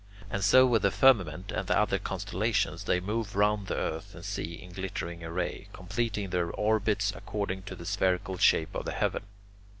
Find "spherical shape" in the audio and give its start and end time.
7.85-8.73